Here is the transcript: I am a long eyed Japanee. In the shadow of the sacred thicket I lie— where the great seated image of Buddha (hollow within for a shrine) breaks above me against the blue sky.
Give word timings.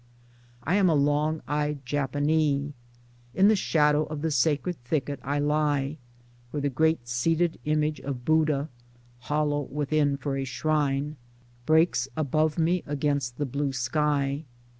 I 0.63 0.77
am 0.77 0.89
a 0.89 0.95
long 0.95 1.43
eyed 1.47 1.85
Japanee. 1.85 2.73
In 3.35 3.47
the 3.49 3.55
shadow 3.55 4.05
of 4.05 4.23
the 4.23 4.31
sacred 4.31 4.77
thicket 4.83 5.19
I 5.21 5.37
lie— 5.37 5.99
where 6.49 6.59
the 6.61 6.71
great 6.71 7.07
seated 7.07 7.59
image 7.65 7.99
of 8.01 8.25
Buddha 8.25 8.69
(hollow 9.19 9.61
within 9.61 10.17
for 10.17 10.37
a 10.37 10.43
shrine) 10.43 11.17
breaks 11.67 12.07
above 12.17 12.57
me 12.57 12.81
against 12.87 13.37
the 13.37 13.45
blue 13.45 13.73
sky. 13.73 14.43